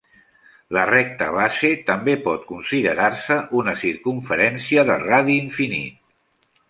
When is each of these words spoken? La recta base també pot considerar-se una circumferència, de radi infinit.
La 0.75 0.83
recta 0.89 1.25
base 1.35 1.69
també 1.89 2.15
pot 2.23 2.47
considerar-se 2.53 3.37
una 3.63 3.75
circumferència, 3.83 4.87
de 4.93 4.97
radi 5.05 5.37
infinit. 5.43 6.01